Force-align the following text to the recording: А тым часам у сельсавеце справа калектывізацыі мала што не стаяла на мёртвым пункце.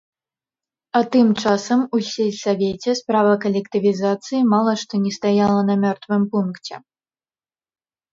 А 0.97 0.99
тым 1.15 1.27
часам 1.41 1.81
у 1.97 1.99
сельсавеце 2.11 2.91
справа 2.99 3.33
калектывізацыі 3.43 4.39
мала 4.55 4.73
што 4.85 4.93
не 5.03 5.11
стаяла 5.19 5.61
на 5.69 5.75
мёртвым 5.85 6.23
пункце. 6.33 6.73